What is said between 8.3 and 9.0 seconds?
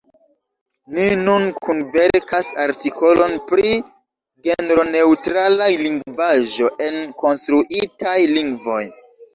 lingvoj.